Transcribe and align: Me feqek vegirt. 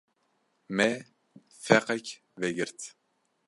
Me 0.75 0.87
feqek 1.65 2.05
vegirt. 2.39 2.79